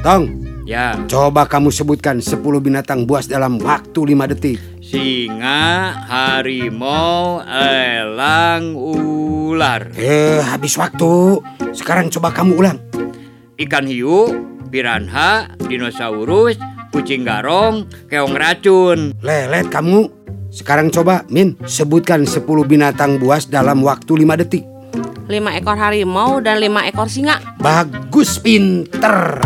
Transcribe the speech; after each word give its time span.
Tong, 0.00 0.32
Ya, 0.64 0.94
coba 1.10 1.50
kamu 1.50 1.68
sebutkan 1.68 2.22
10 2.22 2.40
binatang 2.62 3.02
buas 3.02 3.26
dalam 3.26 3.58
waktu 3.58 4.14
5 4.14 4.30
detik. 4.30 4.56
singa, 4.80 5.92
harimau, 6.06 7.42
elang, 7.42 8.78
ular, 8.78 9.90
Eh, 9.92 10.38
habis 10.40 10.78
waktu. 10.78 11.42
Sekarang 11.70 12.06
coba 12.08 12.30
kamu 12.30 12.52
ulang. 12.56 12.78
ikan 13.58 13.84
hiu, 13.84 14.30
piranha, 14.70 15.52
dinosaurus, 15.60 16.56
kucing 16.88 17.26
garong, 17.26 17.84
keong 18.08 18.32
racun. 18.32 19.12
Lelet 19.20 19.68
kamu. 19.68 20.08
Sekarang 20.48 20.88
coba, 20.88 21.28
Min, 21.28 21.60
sebutkan 21.62 22.24
10 22.24 22.64
binatang 22.64 23.20
buas 23.20 23.44
dalam 23.44 23.84
waktu 23.84 24.22
5 24.22 24.38
detik. 24.38 24.64
Lima 25.28 25.54
ekor 25.54 25.76
harimau 25.76 26.40
dan 26.40 26.58
lima 26.58 26.86
ekor 26.86 27.06
singa. 27.06 27.38
Bagus, 27.60 28.40
pinter. 28.40 29.38